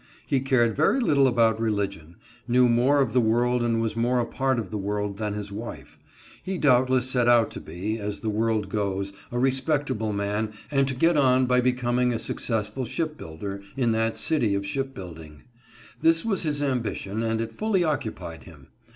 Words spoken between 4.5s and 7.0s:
of the world, than his wife. He doubt